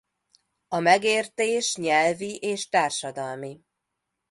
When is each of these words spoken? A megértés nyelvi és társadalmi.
A 0.67 0.79
megértés 0.79 1.75
nyelvi 1.75 2.35
és 2.35 2.69
társadalmi. 2.69 3.61